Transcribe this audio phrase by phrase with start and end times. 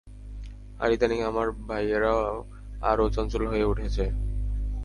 [0.79, 2.13] আর ইদানীং আমার ভাইয়েরা
[2.81, 4.05] আরও চঞ্চল হয়ে উঠছে।